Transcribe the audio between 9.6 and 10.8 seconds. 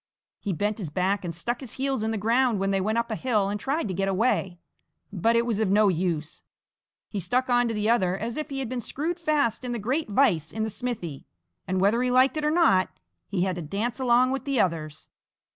in the great vise in the